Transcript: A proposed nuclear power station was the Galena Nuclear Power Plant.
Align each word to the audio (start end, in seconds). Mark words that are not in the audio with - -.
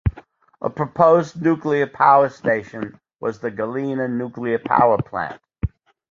A 0.63 0.67
proposed 0.71 1.39
nuclear 1.39 1.85
power 1.85 2.27
station 2.29 2.99
was 3.19 3.37
the 3.37 3.51
Galena 3.51 4.07
Nuclear 4.07 4.57
Power 4.57 4.97
Plant. 4.99 5.39